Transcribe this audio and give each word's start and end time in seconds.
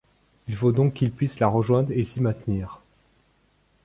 Il 0.47 0.55
faut 0.55 0.71
donc 0.71 0.95
qu’il 0.95 1.11
puisse 1.11 1.37
la 1.39 1.45
rejoindre 1.45 1.91
et 1.91 2.03
s’y 2.05 2.21
maintenir. 2.21 2.81